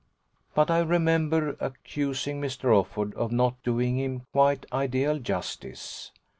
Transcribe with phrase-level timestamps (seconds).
[0.55, 2.69] But I remember accusing Mr.
[2.73, 6.11] Offord of not doing him quite ideal justice.